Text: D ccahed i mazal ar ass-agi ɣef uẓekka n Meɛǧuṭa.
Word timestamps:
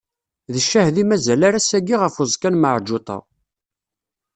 D 0.53 0.55
ccahed 0.65 0.95
i 1.01 1.03
mazal 1.09 1.41
ar 1.47 1.53
ass-agi 1.59 1.95
ɣef 1.99 2.15
uẓekka 2.21 2.49
n 2.49 2.55
Meɛǧuṭa. 2.59 3.17